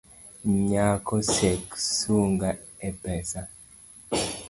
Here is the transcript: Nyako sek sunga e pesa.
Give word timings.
Nyako 0.69 1.15
sek 1.35 1.63
sunga 1.97 2.49
e 2.87 2.89
pesa. 3.01 3.41